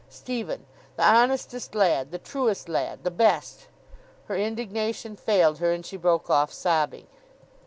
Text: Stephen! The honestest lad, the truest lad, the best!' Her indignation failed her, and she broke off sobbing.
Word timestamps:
Stephen! 0.09 0.65
The 0.95 1.05
honestest 1.07 1.75
lad, 1.75 2.09
the 2.09 2.17
truest 2.17 2.67
lad, 2.67 3.03
the 3.03 3.11
best!' 3.11 3.67
Her 4.25 4.35
indignation 4.35 5.15
failed 5.15 5.59
her, 5.59 5.71
and 5.71 5.85
she 5.85 5.95
broke 5.95 6.27
off 6.27 6.51
sobbing. 6.51 7.05